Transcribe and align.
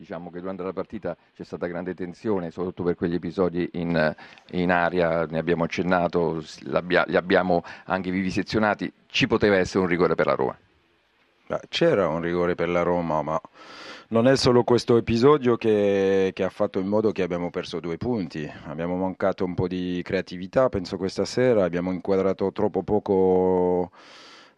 diciamo 0.00 0.30
che 0.30 0.40
durante 0.40 0.62
la 0.62 0.72
partita 0.72 1.14
c'è 1.34 1.44
stata 1.44 1.66
grande 1.66 1.92
tensione, 1.92 2.50
soprattutto 2.50 2.84
per 2.84 2.94
quegli 2.94 3.16
episodi 3.16 3.68
in, 3.74 4.16
in 4.52 4.70
aria, 4.70 5.26
ne 5.26 5.38
abbiamo 5.38 5.64
accennato, 5.64 6.42
li 6.60 7.16
abbiamo 7.16 7.62
anche 7.84 8.10
vivisezionati, 8.10 8.90
ci 9.08 9.26
poteva 9.26 9.58
essere 9.58 9.80
un 9.80 9.90
rigore 9.90 10.14
per 10.14 10.24
la 10.24 10.34
Roma. 10.34 10.58
C'era 11.68 12.08
un 12.08 12.22
rigore 12.22 12.54
per 12.54 12.70
la 12.70 12.80
Roma, 12.80 13.20
ma 13.20 13.38
non 14.08 14.26
è 14.26 14.36
solo 14.36 14.64
questo 14.64 14.96
episodio 14.96 15.56
che, 15.56 16.30
che, 16.32 16.44
ha 16.44 16.48
fatto 16.48 16.78
in 16.78 16.86
modo 16.86 17.12
che 17.12 17.22
abbiamo 17.22 17.50
perso 17.50 17.78
due 17.78 17.98
punti. 17.98 18.50
Abbiamo 18.68 18.96
mancato 18.96 19.44
un 19.44 19.54
po' 19.54 19.68
di 19.68 20.00
creatività, 20.02 20.70
penso 20.70 20.96
questa 20.96 21.26
sera, 21.26 21.64
abbiamo 21.64 21.92
inquadrato 21.92 22.50
troppo 22.52 22.82
poco 22.82 23.90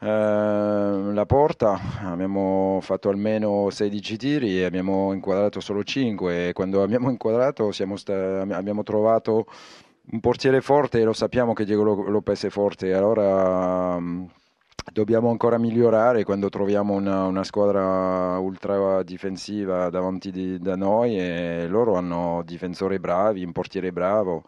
la 0.04 1.24
porta, 1.26 1.78
abbiamo 2.02 2.80
fatto 2.82 3.08
almeno 3.08 3.70
16 3.70 4.16
tiri 4.16 4.58
e 4.60 4.64
abbiamo 4.64 5.12
inquadrato 5.12 5.60
solo 5.60 5.84
5 5.84 6.48
e 6.48 6.52
quando 6.52 6.82
abbiamo 6.82 7.08
inquadrato 7.08 7.70
sta- 7.70 8.40
abbiamo 8.40 8.82
trovato 8.82 9.46
un 10.10 10.20
portiere 10.20 10.60
forte 10.60 11.00
e 11.00 11.04
lo 11.04 11.12
sappiamo 11.12 11.52
che 11.52 11.64
Diego 11.64 11.84
Lopez 11.84 12.44
è 12.44 12.50
forte, 12.50 12.92
allora 12.92 13.94
um, 13.94 14.28
dobbiamo 14.92 15.30
ancora 15.30 15.58
migliorare 15.58 16.24
quando 16.24 16.48
troviamo 16.48 16.94
una, 16.94 17.24
una 17.26 17.44
squadra 17.44 18.38
ultra 18.38 19.02
difensiva 19.04 19.88
davanti 19.90 20.30
di, 20.32 20.58
da 20.58 20.74
noi 20.76 21.18
e 21.18 21.66
loro 21.68 21.94
hanno 21.94 22.42
difensori 22.44 22.98
bravi, 22.98 23.44
un 23.44 23.52
portiere 23.52 23.92
bravo. 23.92 24.44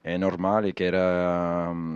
È 0.00 0.16
normale 0.16 0.72
che 0.72 0.84
era, 0.84 1.72
mm, 1.72 1.91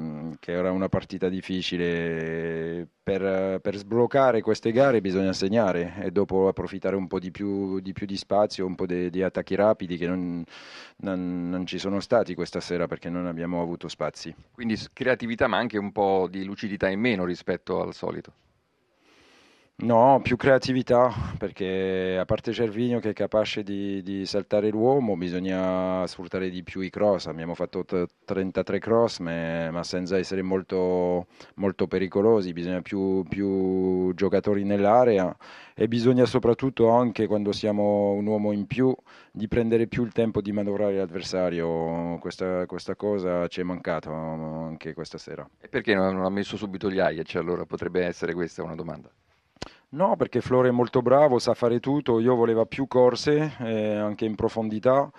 che 0.47 0.53
era 0.53 0.71
una 0.71 0.89
partita 0.89 1.29
difficile. 1.29 2.87
Per, 3.03 3.61
per, 3.61 3.77
sbloccare 3.77 4.41
queste 4.43 4.71
gare 4.71 5.01
bisogna 5.01 5.33
segnare 5.33 5.95
e 6.01 6.11
dopo 6.13 6.47
approfittare 6.49 6.95
un 6.95 7.09
po' 7.09 7.19
di 7.19 7.31
più 7.33 7.81
di, 7.81 7.93
più 7.93 8.07
di 8.07 8.17
spazio, 8.17 8.65
un 8.65 8.77
po' 8.77 8.87
di, 8.87 9.23
attacchi 9.23 9.57
rapidi 9.57 9.97
che 9.97 10.07
non, 10.07 10.45
non, 10.99 11.49
non, 11.49 11.67
ci 11.67 11.79
sono 11.79 11.99
stati 12.01 12.35
questa 12.35 12.61
sera 12.61 12.87
perché 12.87 13.09
non 13.09 13.27
abbiamo 13.27 13.61
avuto 13.61 13.89
spazi. 13.89 14.35
Quindi 14.53 14.79
creatività 14.93 15.49
ma 15.49 15.57
anche 15.57 15.79
un 15.79 15.91
po' 15.91 16.29
di 16.31 16.45
lucidità 16.45 16.89
in 16.89 17.01
meno 17.01 17.25
rispetto 17.25 17.83
al 17.83 17.93
solito. 17.93 18.33
No, 19.79 20.21
più 20.23 20.37
creatività, 20.37 21.13
perché 21.37 22.17
a 22.19 22.25
parte 22.25 22.55
Cervigno 22.55 22.99
che 22.99 23.11
è 23.11 23.13
capace 23.13 23.63
di, 23.63 24.03
di, 24.03 24.25
saltare 24.25 24.71
l'uomo, 24.71 25.19
bisogna 25.19 26.07
sfruttare 26.07 26.49
di 26.49 26.63
più 26.63 26.81
i 26.81 26.89
cross. 26.89 27.27
Abbiamo 27.27 27.55
fatto 27.55 27.85
t- 27.85 28.07
33 28.25 28.79
cross, 28.79 29.19
ma, 29.19 29.71
ma, 29.71 29.83
senza 29.83 30.17
essere 30.17 30.41
molto, 30.41 31.27
molto 31.57 31.87
pericolosi. 31.87 32.55
Bisogna 32.55 32.81
più, 32.81 33.23
più, 33.29 34.15
giocatori 34.15 34.65
nell'area 34.65 35.37
e 35.75 35.89
bisogna 35.89 36.25
soprattutto 36.25 36.89
anche 36.89 37.27
quando 37.27 37.53
siamo 37.53 38.13
un 38.13 38.25
uomo 38.25 38.53
in 38.53 38.67
più 38.67 38.97
di 39.31 39.47
prendere 39.47 39.87
più 39.89 40.05
il 40.05 40.13
tempo 40.13 40.41
di 40.41 40.53
manovrare 40.53 40.97
l'avversario. 40.97 42.17
Questa, 42.19 42.65
questa 42.65 42.95
cosa 42.97 43.47
ci 43.49 43.61
è 43.61 43.63
mancata 43.63 44.11
anche 44.11 44.95
questa 44.95 45.19
sera. 45.19 45.47
E 45.61 45.69
perché 45.69 45.95
non 45.95 46.25
ha 46.25 46.31
messo 46.31 46.57
subito 46.57 46.91
gli 46.91 46.99
Ajax? 46.99 47.35
Allora 47.35 47.67
potrebbe 47.67 48.03
essere 48.07 48.33
questa 48.33 48.63
una 48.63 48.75
domanda. 48.75 49.11
No, 49.89 50.17
perché 50.17 50.41
Flore 50.41 50.69
è 50.69 50.73
molto 50.73 51.01
bravo, 51.01 51.39
sa 51.39 51.55
fare 51.55 51.81
tutto, 51.81 52.19
io 52.19 52.35
volevo 52.35 52.67
più 52.67 52.87
corse, 52.89 53.57
eh, 53.61 53.95
anche 53.95 54.25
in 54.25 54.35
profondità. 54.35 55.11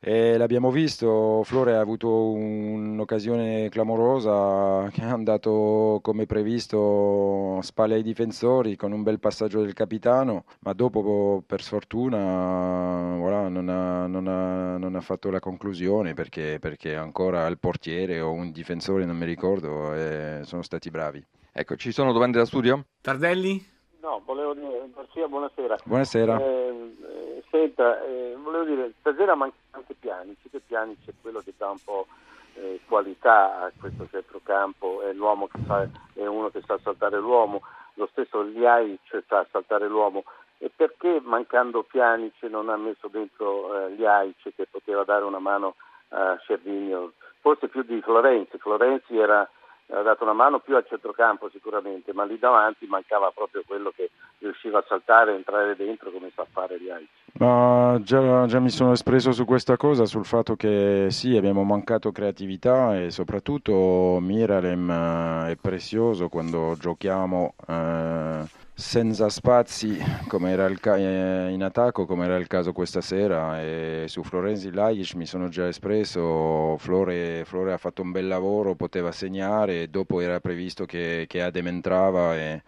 E 0.00 0.36
l'abbiamo 0.36 0.70
visto, 0.70 1.42
Flore 1.44 1.74
ha 1.74 1.80
avuto 1.80 2.30
un'occasione 2.30 3.68
clamorosa 3.70 4.88
che 4.92 5.00
è 5.02 5.04
andato 5.06 6.00
come 6.02 6.26
previsto 6.26 7.58
spalle 7.62 7.94
ai 7.94 8.02
difensori 8.02 8.76
con 8.76 8.92
un 8.92 9.02
bel 9.02 9.18
passaggio 9.18 9.62
del 9.62 9.72
capitano, 9.72 10.44
ma 10.60 10.72
dopo 10.74 11.42
per 11.46 11.62
sfortuna 11.62 13.16
voilà, 13.16 13.48
non, 13.48 13.68
ha, 13.68 14.06
non, 14.06 14.28
ha, 14.28 14.76
non, 14.76 14.94
ha, 14.94 15.00
fatto 15.00 15.30
la 15.30 15.40
conclusione 15.40 16.14
perché, 16.14 16.58
perché, 16.60 16.94
ancora 16.94 17.46
il 17.46 17.58
portiere 17.58 18.20
o 18.20 18.32
un 18.32 18.52
difensore, 18.52 19.04
non 19.04 19.16
mi 19.16 19.24
ricordo, 19.24 19.92
eh, 19.94 20.40
sono 20.44 20.62
stati 20.62 20.90
bravi. 20.90 21.24
Ecco, 21.52 21.76
ci 21.76 21.90
sono 21.90 22.12
domande 22.12 22.38
da 22.38 22.44
studio? 22.44 22.86
Tardelli? 23.00 23.74
No, 24.06 24.22
volevo 24.24 24.54
dire, 24.54 24.88
Garcia, 24.94 25.26
buonasera. 25.26 25.78
Buonasera. 25.84 26.38
Eh, 26.38 26.94
eh, 27.02 27.44
senta, 27.50 28.00
eh, 28.04 28.36
volevo 28.40 28.62
dire, 28.62 28.92
stasera 29.00 29.34
manca 29.34 29.56
anche 29.72 29.94
Pianici, 29.98 30.48
che 30.48 30.60
Pianici 30.64 31.10
è 31.10 31.12
quello 31.20 31.40
che 31.40 31.52
dà 31.56 31.70
un 31.70 31.82
po' 31.84 32.06
eh, 32.54 32.78
qualità 32.86 33.62
a 33.62 33.72
questo 33.76 34.06
centrocampo, 34.08 35.02
è 35.02 35.12
l'uomo 35.12 35.48
che 35.48 35.58
fa, 35.66 35.88
è 36.12 36.24
uno 36.24 36.50
che 36.50 36.62
sa 36.64 36.78
saltare 36.84 37.18
l'uomo, 37.18 37.62
lo 37.94 38.06
stesso 38.12 38.42
Liai 38.42 38.96
cioè, 39.06 39.24
sa 39.26 39.44
saltare 39.50 39.88
l'uomo. 39.88 40.22
E 40.58 40.70
perché 40.70 41.20
mancando 41.20 41.82
Pianici 41.82 42.48
non 42.48 42.68
ha 42.68 42.76
messo 42.76 43.08
dentro 43.08 43.76
eh, 43.76 43.90
Liaic 43.96 44.54
che 44.54 44.68
poteva 44.70 45.02
dare 45.02 45.24
una 45.24 45.40
mano 45.40 45.74
a 46.10 46.38
Cervigno? 46.46 47.10
Forse 47.40 47.66
più 47.66 47.82
di 47.82 48.00
Florenzi, 48.02 48.56
Florenzi 48.58 49.18
era 49.18 49.50
ha 49.88 50.02
dato 50.02 50.24
una 50.24 50.32
mano 50.32 50.58
più 50.58 50.74
al 50.76 50.86
centrocampo 50.86 51.48
sicuramente, 51.50 52.12
ma 52.12 52.24
lì 52.24 52.38
davanti 52.38 52.86
mancava 52.86 53.30
proprio 53.34 53.62
quello 53.66 53.92
che 53.94 54.10
riusciva 54.38 54.78
a 54.78 54.84
saltare 54.86 55.32
e 55.32 55.36
entrare 55.36 55.76
dentro 55.76 56.10
come 56.10 56.30
sa 56.34 56.46
fare 56.50 56.80
gli 56.80 56.90
altri. 56.90 57.08
Ma 57.38 57.98
già, 58.02 58.46
già, 58.46 58.58
mi 58.60 58.70
sono 58.70 58.92
espresso 58.92 59.30
su 59.32 59.44
questa 59.44 59.76
cosa, 59.76 60.06
sul 60.06 60.24
fatto 60.24 60.56
che 60.56 61.08
sì, 61.10 61.36
abbiamo 61.36 61.64
mancato 61.64 62.10
creatività 62.10 62.98
e 62.98 63.10
soprattutto 63.10 64.18
Miralem 64.20 64.90
eh, 64.90 65.50
è 65.52 65.56
prezioso 65.56 66.28
quando 66.28 66.74
giochiamo. 66.78 67.54
Eh, 67.68 68.64
senza 68.78 69.30
spazi 69.30 69.96
come 70.28 70.50
era 70.50 70.68
ca- 70.74 70.98
eh, 70.98 71.50
in 71.50 71.62
attacco 71.62 72.04
come 72.04 72.26
era 72.26 72.36
il 72.36 72.46
caso 72.46 72.72
questa 72.72 73.00
sera 73.00 73.62
e 73.62 74.04
su 74.06 74.22
Florenzi 74.22 74.70
Lajic 74.70 75.14
mi 75.14 75.24
sono 75.24 75.48
già 75.48 75.66
espresso 75.66 76.76
Flore, 76.78 77.44
Flore, 77.46 77.72
ha 77.72 77.78
fatto 77.78 78.02
un 78.02 78.10
bel 78.12 78.26
lavoro 78.26 78.74
poteva 78.74 79.12
segnare 79.12 79.88
dopo 79.88 80.20
era 80.20 80.40
previsto 80.40 80.84
che, 80.84 81.24
che 81.26 81.40
Adem 81.42 81.68
entrava 81.68 82.36
e, 82.36 82.62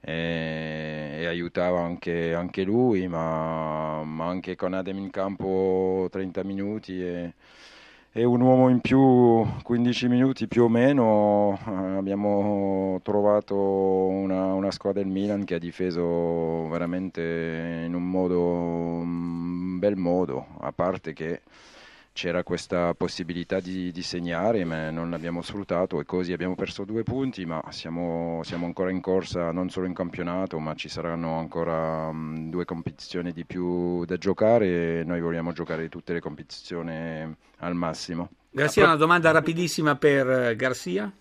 e, 0.00 1.16
e 1.20 1.26
aiutava 1.26 1.80
anche, 1.82 2.32
anche 2.34 2.62
lui 2.62 3.06
ma, 3.06 4.02
ma, 4.02 4.26
anche 4.26 4.56
con 4.56 4.72
Adem 4.72 4.96
in 4.98 5.10
campo 5.10 6.08
30 6.10 6.42
minuti 6.42 7.02
e, 7.04 7.34
e 8.12 8.24
un 8.24 8.40
uomo 8.40 8.68
in 8.68 8.80
più 8.80 9.46
15 9.62 10.08
minuti 10.08 10.48
più 10.48 10.64
o 10.64 10.68
meno 10.68 11.56
eh, 11.64 11.96
abbiamo 11.96 12.98
trovato 13.04 13.54
una, 13.54 14.52
una, 14.52 14.72
squadra 14.72 15.00
del 15.00 15.10
Milan 15.10 15.44
che 15.44 15.54
ha 15.54 15.58
difeso 15.58 16.66
veramente 16.68 17.84
in 17.86 17.94
un 17.94 18.10
modo 18.10 18.40
un 18.40 19.78
bel 19.78 19.96
modo 19.96 20.44
a 20.58 20.72
parte 20.72 21.12
che 21.12 21.42
c'era 22.12 22.42
questa 22.42 22.94
possibilità 22.94 23.60
di, 23.60 23.92
di, 23.92 24.02
segnare, 24.02 24.64
ma 24.64 24.90
non 24.90 25.10
l'abbiamo 25.10 25.42
sfruttato 25.42 26.00
e 26.00 26.04
così 26.04 26.32
abbiamo 26.32 26.54
perso 26.54 26.84
due 26.84 27.02
punti, 27.02 27.44
ma 27.44 27.62
siamo, 27.70 28.40
siamo 28.42 28.66
ancora 28.66 28.90
in 28.90 29.00
corsa 29.00 29.52
non 29.52 29.70
solo 29.70 29.86
in 29.86 29.94
campionato, 29.94 30.58
ma 30.58 30.74
ci 30.74 30.88
saranno 30.88 31.38
ancora 31.38 32.08
um, 32.08 32.50
due 32.50 32.64
competizioni 32.64 33.32
di 33.32 33.44
più 33.44 34.04
da 34.04 34.16
giocare 34.16 35.00
e 35.00 35.04
noi 35.04 35.20
vogliamo 35.20 35.52
giocare 35.52 35.88
tutte 35.88 36.12
le 36.12 36.20
competizioni 36.20 37.34
al 37.58 37.74
massimo. 37.74 38.30
Garcia, 38.50 38.84
una 38.84 38.96
domanda 38.96 39.30
rapidissima 39.30 39.96
per 39.96 40.28
eh, 40.28 40.56
Garcia. 40.56 41.12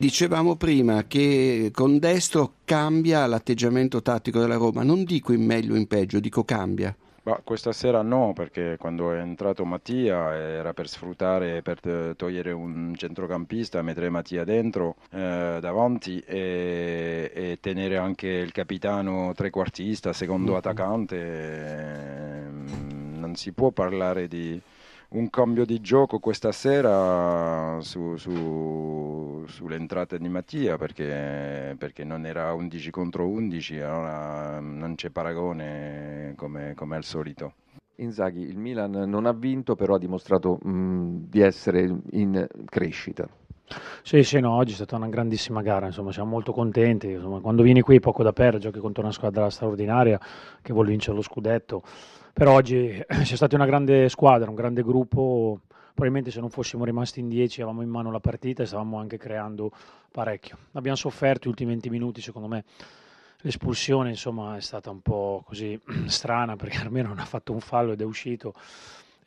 Dicevamo 0.00 0.56
prima 0.56 1.06
che 1.06 1.70
con 1.74 1.98
destro 1.98 2.54
cambia 2.64 3.26
l'atteggiamento 3.26 4.00
tattico 4.00 4.38
della 4.38 4.54
Roma, 4.54 4.82
non 4.82 5.04
dico 5.04 5.32
in 5.32 5.44
meglio 5.44 5.74
o 5.74 5.76
in 5.76 5.86
peggio, 5.86 6.20
dico 6.20 6.44
cambia. 6.44 6.96
Bah, 7.28 7.42
questa 7.44 7.72
sera 7.72 8.00
no, 8.00 8.32
perché 8.32 8.78
quando 8.78 9.12
è 9.12 9.18
entrato 9.18 9.66
Mattia 9.66 10.34
era 10.34 10.72
per 10.72 10.88
sfruttare, 10.88 11.60
per 11.60 12.14
togliere 12.16 12.52
un 12.52 12.94
centrocampista, 12.96 13.82
mettere 13.82 14.08
Mattia 14.08 14.44
dentro, 14.44 14.96
eh, 15.10 15.58
davanti 15.60 16.20
e, 16.20 17.30
e, 17.34 17.58
tenere 17.60 17.98
anche 17.98 18.28
il 18.28 18.50
capitano 18.52 19.34
trequartista, 19.34 20.14
secondo 20.14 20.52
mm-hmm. 20.52 20.58
attaccante. 20.58 21.16
Eh, 21.16 22.46
non 23.18 23.34
si 23.34 23.52
può 23.52 23.72
parlare 23.72 24.26
di 24.26 24.58
un 25.10 25.30
cambio 25.30 25.64
di 25.64 25.80
gioco 25.80 26.18
questa 26.18 26.52
sera 26.52 27.80
su, 27.80 28.16
su, 28.16 29.44
sull'entrata 29.46 30.18
di 30.18 30.28
Mattia 30.28 30.76
perché, 30.76 31.74
perché, 31.78 32.04
non 32.04 32.26
era 32.26 32.52
11 32.52 32.90
contro 32.90 33.26
11, 33.26 33.80
allora 33.80 34.60
non 34.60 34.94
c'è 34.96 35.10
paragone 35.10 36.34
come, 36.36 36.74
come 36.74 36.96
al 36.96 37.04
solito. 37.04 37.54
Inzaghi, 37.96 38.42
il 38.42 38.58
Milan 38.58 38.90
non 38.90 39.26
ha 39.26 39.32
vinto, 39.32 39.74
però 39.74 39.94
ha 39.94 39.98
dimostrato 39.98 40.58
mh, 40.62 41.28
di 41.28 41.40
essere 41.40 41.92
in 42.10 42.46
crescita. 42.66 43.28
Sì, 44.02 44.22
sì, 44.22 44.40
no, 44.40 44.52
oggi 44.52 44.72
è 44.72 44.74
stata 44.74 44.96
una 44.96 45.08
grandissima 45.08 45.60
gara, 45.62 45.86
insomma, 45.86 46.12
siamo 46.12 46.30
molto 46.30 46.52
contenti. 46.52 47.08
Insomma, 47.10 47.40
quando 47.40 47.62
vieni 47.62 47.80
qui 47.80 48.00
poco 48.00 48.22
da 48.22 48.32
perdere, 48.32 48.62
giochi 48.62 48.78
contro 48.78 49.02
una 49.02 49.12
squadra 49.12 49.50
straordinaria 49.50 50.18
che 50.62 50.72
vuole 50.72 50.90
vincere 50.90 51.16
lo 51.16 51.22
scudetto. 51.22 51.82
Però 52.32 52.52
oggi 52.54 53.02
c'è 53.06 53.36
stata 53.36 53.54
una 53.56 53.66
grande 53.66 54.08
squadra, 54.08 54.48
un 54.48 54.54
grande 54.56 54.82
gruppo. 54.82 55.60
Probabilmente 55.98 56.30
se 56.30 56.40
non 56.40 56.48
fossimo 56.50 56.84
rimasti 56.84 57.18
in 57.18 57.28
10 57.28 57.60
avevamo 57.60 57.82
in 57.82 57.88
mano 57.88 58.12
la 58.12 58.20
partita 58.20 58.62
e 58.62 58.66
stavamo 58.66 58.98
anche 58.98 59.18
creando 59.18 59.72
parecchio. 60.12 60.56
Abbiamo 60.72 60.96
sofferto 60.96 61.46
gli 61.46 61.50
ultimi 61.50 61.70
20 61.70 61.90
minuti, 61.90 62.20
secondo 62.20 62.48
me. 62.48 62.64
L'espulsione, 63.42 64.10
insomma, 64.10 64.56
è 64.56 64.60
stata 64.60 64.90
un 64.90 65.00
po' 65.00 65.42
così 65.44 65.78
strana 66.06 66.56
perché 66.56 66.78
almeno 66.82 67.08
non 67.08 67.18
ha 67.18 67.24
fatto 67.24 67.52
un 67.52 67.60
fallo 67.60 67.92
ed 67.92 68.00
è 68.00 68.04
uscito. 68.04 68.54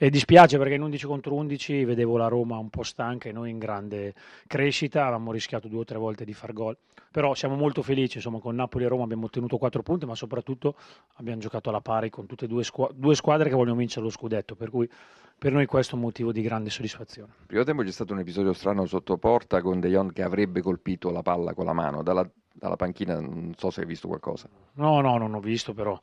E 0.04 0.10
dispiace 0.10 0.58
perché 0.58 0.74
in 0.74 0.82
11 0.82 1.06
contro 1.06 1.36
11 1.36 1.86
vedevo 1.86 2.18
la 2.18 2.28
Roma 2.28 2.58
un 2.58 2.72
po' 2.72 2.82
stanca 2.82 3.30
e 3.30 3.32
noi 3.32 3.52
in 3.52 3.60
grande 3.60 4.16
crescita, 4.48 5.04
avevamo 5.04 5.32
rischiato 5.32 5.68
due 5.68 5.82
o 5.82 5.84
tre 5.84 6.00
volte 6.00 6.26
di 6.26 6.34
far 6.34 6.54
gol, 6.54 6.76
però 7.12 7.36
siamo 7.36 7.56
molto 7.56 7.84
felici, 7.84 8.18
insomma 8.18 8.40
con 8.40 8.56
Napoli 8.56 8.86
e 8.86 8.88
Roma 8.88 9.04
abbiamo 9.04 9.26
ottenuto 9.26 9.58
4 9.58 9.84
punti, 9.84 10.08
ma 10.08 10.16
soprattutto 10.16 10.74
abbiamo 11.18 11.40
giocato 11.40 11.70
alla 11.70 11.82
pari 11.82 12.10
con 12.10 12.26
tutte 12.26 12.46
e 12.46 12.48
due, 12.48 12.64
squ- 12.64 12.92
due 12.96 13.14
squadre 13.14 13.48
che 13.50 13.54
vogliono 13.54 13.78
vincere 13.78 14.04
lo 14.04 14.10
scudetto, 14.10 14.56
per 14.56 14.72
cui 14.72 14.90
per 15.38 15.52
noi 15.52 15.68
questo 15.68 15.94
è 15.94 16.00
un 16.00 16.06
motivo 16.06 16.32
di 16.32 16.42
grande 16.42 16.72
soddisfazione. 16.72 17.34
Primo 17.46 17.64
tempo 17.64 17.84
c'è 17.84 17.92
stato 17.92 18.14
un 18.14 18.22
episodio 18.22 18.54
strano 18.54 18.88
sotto 18.88 19.20
porta 19.20 19.62
con 19.62 19.80
De 19.80 19.90
Jong 19.90 20.14
che 20.14 20.24
avrebbe 20.24 20.64
colpito 20.64 21.12
la 21.12 21.22
palla 21.22 21.54
con 21.54 21.66
la 21.66 21.74
mano, 21.74 22.02
dalla, 22.02 22.28
dalla 22.52 22.76
panchina 22.76 23.20
non 23.20 23.54
so 23.56 23.70
se 23.70 23.82
hai 23.82 23.86
visto 23.86 24.08
qualcosa. 24.08 24.50
No, 24.74 25.00
no, 25.00 25.20
non 25.20 25.36
ho 25.36 25.40
visto 25.40 25.76
però 25.76 26.00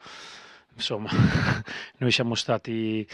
insomma, 0.78 1.10
noi 1.98 2.10
siamo 2.12 2.36
stati 2.36 3.06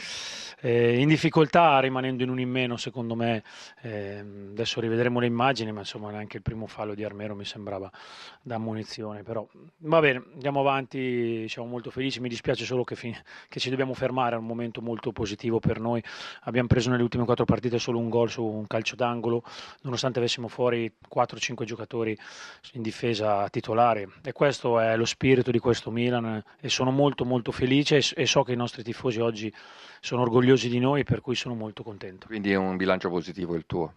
eh, 0.61 0.99
in 0.99 1.08
difficoltà 1.08 1.81
rimanendo 1.81 2.22
in 2.22 2.28
un 2.28 2.38
in 2.38 2.50
meno, 2.50 2.76
secondo 2.76 3.14
me. 3.14 3.43
Eh, 3.81 4.19
adesso 4.50 4.81
rivedremo 4.81 5.19
le 5.19 5.26
immagini, 5.26 5.72
ma 5.72 5.81
insomma 5.81 6.11
neanche 6.11 6.37
il 6.37 6.43
primo 6.43 6.66
fallo 6.66 6.94
di 6.94 7.05
Armero 7.05 7.34
mi 7.34 7.44
sembrava 7.44 7.90
da 8.43 8.58
munizione. 8.58 9.22
Però 9.22 9.46
va 9.78 10.00
bene, 10.00 10.22
andiamo 10.34 10.61
avanti, 10.61 11.49
siamo 11.49 11.69
molto 11.69 11.90
felici. 11.90 12.20
Mi 12.20 12.28
dispiace 12.28 12.64
solo 12.64 12.84
che, 12.84 12.96
fin- 12.96 13.19
che 13.49 13.58
ci 13.58 13.70
dobbiamo 13.70 13.94
fermare, 13.94 14.37
è 14.37 14.38
un 14.38 14.46
momento 14.46 14.81
molto 14.81 15.10
positivo 15.10 15.58
per 15.58 15.81
noi. 15.81 16.02
Abbiamo 16.43 16.69
preso 16.69 16.90
nelle 16.90 17.02
ultime 17.02 17.25
quattro 17.25 17.46
partite 17.46 17.78
solo 17.78 17.99
un 17.99 18.08
gol 18.10 18.31
su 18.31 18.44
un 18.44 18.67
calcio 18.67 18.94
d'angolo, 18.94 19.43
nonostante 19.82 20.19
avessimo 20.19 20.49
fuori 20.49 20.93
4-5 21.14 21.64
giocatori 21.64 22.17
in 22.72 22.82
difesa 22.82 23.49
titolari. 23.49 24.06
E 24.22 24.32
questo 24.32 24.78
è 24.78 24.96
lo 24.96 25.06
spirito 25.06 25.50
di 25.50 25.58
questo 25.58 25.90
Milan 25.90 26.43
e 26.60 26.69
sono 26.69 26.90
molto 26.90 27.25
molto 27.25 27.52
felice 27.54 28.00
e 28.14 28.26
so 28.26 28.42
che 28.42 28.52
i 28.52 28.56
nostri 28.56 28.82
tifosi 28.82 29.20
oggi 29.20 29.52
sono 30.00 30.22
orgogliosi 30.22 30.68
di 30.68 30.80
noi, 30.80 31.04
per 31.04 31.20
cui 31.20 31.34
sono 31.34 31.54
molto 31.54 31.82
contento. 31.82 32.26
Quindi 32.26 32.52
è 32.52 32.56
un 32.56 32.76
bilancio 32.76 33.08
positivo 33.08 33.54
il 33.54 33.64
tuo? 33.66 33.94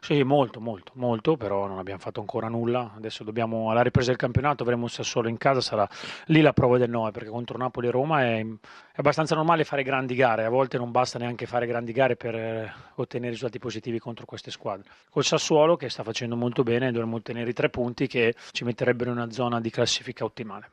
Sì, 0.00 0.22
molto, 0.22 0.60
molto, 0.60 0.92
molto, 0.94 1.36
però 1.36 1.66
non 1.66 1.78
abbiamo 1.78 2.00
fatto 2.00 2.20
ancora 2.20 2.48
nulla. 2.48 2.92
Adesso 2.96 3.22
dobbiamo, 3.24 3.70
alla 3.70 3.82
ripresa 3.82 4.08
del 4.08 4.18
campionato, 4.18 4.62
avremo 4.62 4.82
un 4.84 4.88
Sassuolo 4.88 5.28
in 5.28 5.36
casa, 5.36 5.60
sarà 5.60 5.88
lì 6.26 6.40
la 6.40 6.52
prova 6.52 6.78
del 6.78 6.90
9, 6.90 7.10
perché 7.10 7.28
contro 7.28 7.56
Napoli 7.58 7.88
e 7.88 7.90
Roma 7.90 8.22
è, 8.22 8.40
è, 8.40 8.46
abbastanza 8.96 9.34
normale 9.34 9.64
fare 9.64 9.82
grandi 9.82 10.14
gare, 10.14 10.44
a 10.44 10.48
volte 10.48 10.78
non 10.78 10.90
basta 10.90 11.18
neanche 11.18 11.46
fare 11.46 11.66
grandi 11.66 11.92
gare 11.92 12.16
per 12.16 12.34
eh, 12.34 12.72
ottenere 12.96 13.32
risultati 13.32 13.58
positivi 13.58 13.98
contro 13.98 14.24
queste 14.24 14.50
squadre. 14.50 14.88
Col 15.10 15.24
Sassuolo, 15.24 15.76
che 15.76 15.88
sta 15.88 16.02
facendo 16.02 16.36
molto 16.36 16.62
bene, 16.62 16.90
dovremmo 16.90 17.16
ottenere 17.16 17.50
i 17.50 17.54
tre 17.54 17.68
punti 17.68 18.06
che 18.06 18.34
ci 18.52 18.64
metterebbero 18.64 19.10
in 19.10 19.16
una 19.16 19.30
zona 19.30 19.60
di 19.60 19.70
classifica 19.70 20.24
ottimale. 20.24 20.64